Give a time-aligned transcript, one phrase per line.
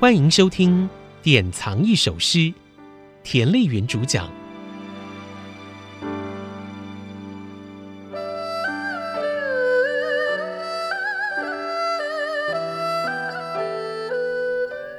[0.00, 0.88] 欢迎收听
[1.22, 2.38] 《典藏一首诗》，
[3.22, 4.30] 田丽云主讲。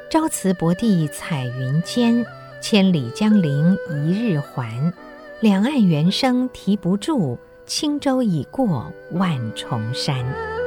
[0.07, 2.23] 朝辞薄地彩云间，
[2.61, 4.93] 千里江陵一日还。
[5.39, 10.60] 两岸猿声啼不住，轻舟已过万重山。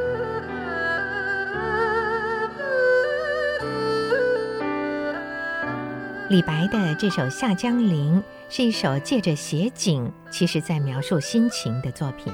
[6.35, 12.33] 李白的这首《下江陵》是一首借着写景，其实在描述心情的作品。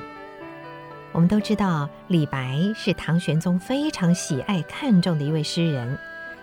[1.13, 5.99] 我们都知道，李白是唐玄宗非常喜爱看重的一位诗人。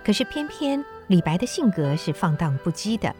[0.06, 3.12] 可是偏偏李白的性格是放荡不羁的。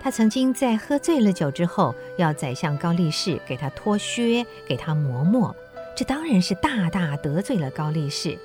[0.00, 5.54] 他曾经在喝醉了酒之后，要宰相高力士给他脱靴，给他磨墨，
[5.94, 8.38] 这当然是大大得罪了高力士。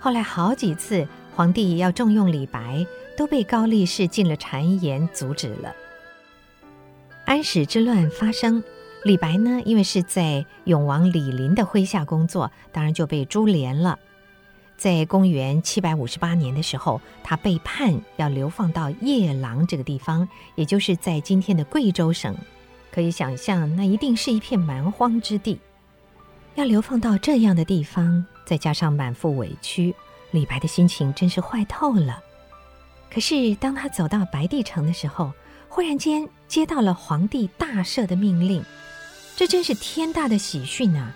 [0.00, 2.84] 后来好几次皇帝要重用李白。
[3.20, 5.74] 都被高力士进了谗言阻止了。
[7.26, 8.64] 安史之乱发生，
[9.04, 13.98] 李白呢，因为是在永王李璘的麾下工作，当然就被株连了。
[14.78, 22.34] 在公元七百五十八年的时候，他被判要流放到夜郎这个地方，也就是在今天的贵州省。
[22.90, 25.60] 可以想象，那一定是一片蛮荒之地。
[26.54, 29.94] 要流放到这样的地方，再加上满腹委屈，
[30.30, 32.18] 李白的心情真是坏透了。
[33.12, 35.32] 可是，当他走到白帝城的时候，
[35.68, 38.64] 忽然间接到了皇帝大赦的命令，
[39.36, 41.12] 这真是天大的喜讯啊！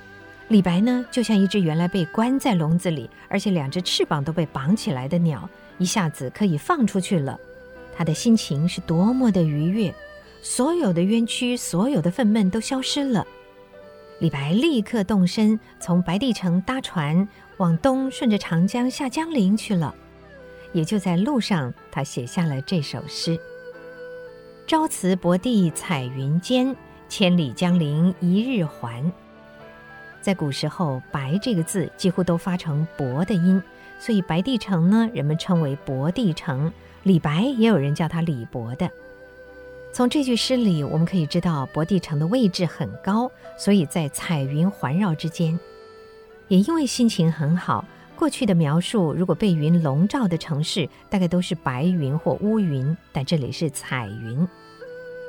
[0.49, 7.39] 李白呢，就像一只原来被关在笼子里，而且两只翅膀都被绑起来的鸟，一下子可以放出去了。
[7.97, 9.95] 他的心情是多么的愉悦，
[10.43, 13.25] 所有的冤屈、所有的愤懑都消失了。
[14.19, 19.95] 李白立刻动身，从白帝城搭船往东，顺着长江下江陵去了。
[20.75, 23.39] 也就在路上，他写下了这首诗
[24.67, 26.77] ：“朝辞薄地彩云间，
[27.09, 29.11] 千里江陵一日还。”
[30.21, 33.63] 在古时候，“白”这个字几乎都发成“薄”的音，
[34.01, 36.73] 所以白帝城呢，人们称为薄帝城。
[37.05, 38.91] 李白也有人叫他李白的。
[39.93, 45.57] 从这句诗里，我们可以知道薄帝城的位置很高，所以在彩云环绕之间，
[46.49, 47.85] 也因为心情很好。
[48.17, 54.47] 过去的描述，如果被云笼罩的城市，大概都是白云或乌云，但这里是彩云。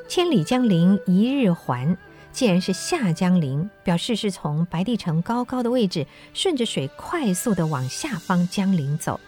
[0.08, 1.98] 千里江陵一日还，
[2.32, 9.20] 既然是下江陵，表示是从白帝城高高的位置，顺着水快速的往下方江陵走。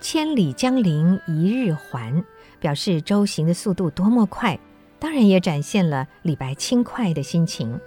[0.00, 2.24] 千里江陵一日还，
[2.58, 4.58] 表示舟行的速度多么快，
[4.98, 7.78] 当然也展现了李白轻快的心情。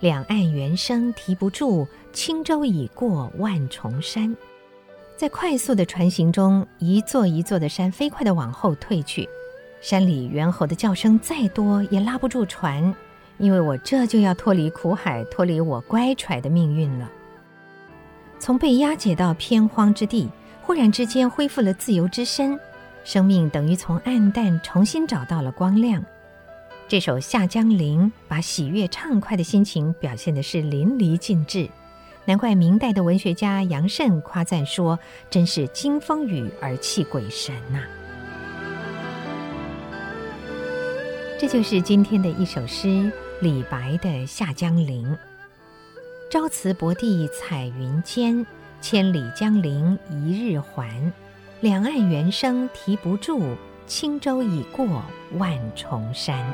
[0.00, 4.36] 两岸猿声啼不住，轻舟已过万重山。
[5.16, 9.26] 在快速的船行中，一座一座的山飞快地往后退去，
[9.80, 12.94] 山里猿猴的叫声再多也拉不住船，
[13.38, 17.10] 因为我这就要脱离苦海，脱离我乖舛的命运了。
[18.38, 20.28] 从被押解到偏荒之地，
[20.60, 22.58] 忽然之间恢复了自由之身，
[23.02, 26.04] 生命等于从暗淡重新找到了光亮。
[26.88, 31.68] 这首《下江陵》把喜悦畅快的心情表现的是淋漓尽致，
[32.24, 34.96] 难怪明代的文学家杨慎夸赞说
[35.28, 37.82] ：“真是经风雨而泣鬼神呐！”
[41.40, 43.10] 这就是今天的一首诗，
[43.40, 45.10] 李白的《下江陵》。
[46.30, 48.46] 朝辞薄地彩云间，
[48.80, 51.12] 千里江陵一日还。
[51.62, 53.56] 两岸猿声啼不住，
[53.88, 55.02] 轻舟已过
[55.36, 56.46] 万重山。